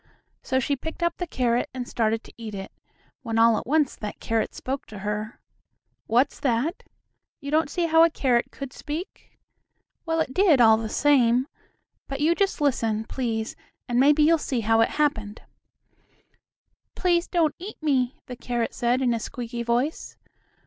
[0.41, 2.71] So she picked up the carrot and started to eat it,
[3.21, 5.39] when all at once that carrot spoke to her.
[6.07, 6.81] What's that?
[7.39, 9.37] You don't see how a carrot could speak?
[10.03, 11.45] Well, it did all the same.
[12.07, 13.55] But you just listen, please,
[13.87, 15.43] and maybe you'll see how it happened.
[16.95, 20.17] "Please don't eat me," the carrot said, in a squeaky voice.